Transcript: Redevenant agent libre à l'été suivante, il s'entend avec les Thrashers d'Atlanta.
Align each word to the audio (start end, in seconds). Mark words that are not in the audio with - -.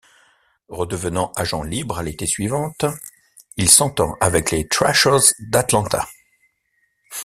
Redevenant 0.69 1.31
agent 1.37 1.61
libre 1.61 1.99
à 1.99 2.01
l'été 2.01 2.25
suivante, 2.25 2.85
il 3.55 3.69
s'entend 3.69 4.15
avec 4.19 4.49
les 4.49 4.67
Thrashers 4.67 5.35
d'Atlanta. 5.37 6.07